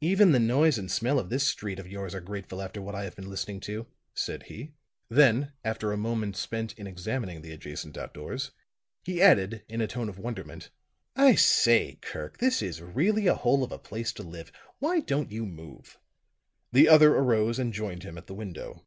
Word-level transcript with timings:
"Even 0.00 0.32
the 0.32 0.40
noise 0.40 0.78
and 0.78 0.90
smell 0.90 1.18
of 1.18 1.28
this 1.28 1.46
street 1.46 1.78
of 1.78 1.86
yours 1.86 2.14
are 2.14 2.20
grateful 2.22 2.62
after 2.62 2.80
what 2.80 2.94
I 2.94 3.04
have 3.04 3.14
been 3.14 3.28
listening 3.28 3.60
to," 3.68 3.86
said 4.14 4.44
he. 4.44 4.72
Then, 5.10 5.52
after 5.66 5.92
a 5.92 5.98
moment 5.98 6.34
spent 6.38 6.72
in 6.78 6.86
examining 6.86 7.42
the 7.42 7.52
adjacent 7.52 7.98
outdoors, 7.98 8.52
he 9.04 9.20
added 9.20 9.64
in 9.68 9.82
a 9.82 9.86
tone 9.86 10.08
of 10.08 10.18
wonderment. 10.18 10.70
"I 11.14 11.34
say, 11.34 11.98
Kirk, 12.00 12.38
this 12.38 12.62
is 12.62 12.80
really 12.80 13.26
a 13.26 13.34
hole 13.34 13.62
of 13.62 13.70
a 13.70 13.78
place 13.78 14.14
to 14.14 14.22
live! 14.22 14.50
Why 14.78 15.00
don't 15.00 15.30
you 15.30 15.44
move?" 15.44 15.98
The 16.72 16.88
other 16.88 17.12
arose 17.14 17.58
and 17.58 17.70
joined 17.74 18.02
him 18.02 18.16
at 18.16 18.28
the 18.28 18.34
window. 18.34 18.86